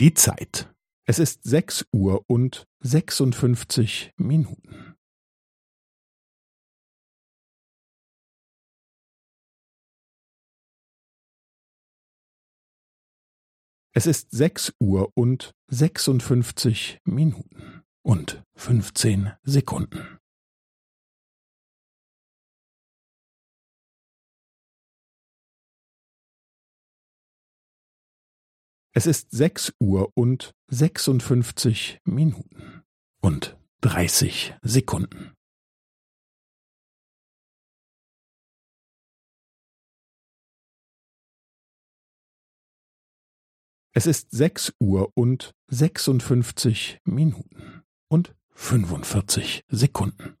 Die 0.00 0.14
Zeit. 0.14 0.72
Es 1.08 1.18
ist 1.18 1.42
sechs 1.42 1.84
Uhr 1.92 2.22
und 2.28 2.68
sechsundfünfzig 2.78 4.12
Minuten. 4.16 4.94
Es 13.92 14.06
ist 14.06 14.30
sechs 14.30 14.72
Uhr 14.78 15.10
und 15.16 15.50
sechsundfünfzig 15.66 17.00
Minuten 17.04 17.82
und 18.02 18.44
fünfzehn 18.54 19.32
Sekunden. 19.42 20.17
Es 28.98 29.06
ist 29.06 29.30
sechs 29.30 29.72
Uhr 29.78 30.10
und 30.16 30.56
sechsundfünfzig 30.66 32.00
Minuten 32.04 32.82
und 33.20 33.56
dreißig 33.80 34.56
Sekunden. 34.60 35.36
Es 43.92 44.08
ist 44.08 44.32
sechs 44.32 44.74
Uhr 44.80 45.12
und 45.14 45.54
sechsundfünfzig 45.68 46.98
Minuten 47.04 47.84
und 48.08 48.34
fünfundvierzig 48.50 49.62
Sekunden. 49.68 50.37